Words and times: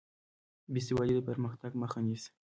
بېسوادي 0.73 1.13
د 1.17 1.19
پرمختګ 1.29 1.71
مخه 1.81 1.99
نیسي. 2.07 2.31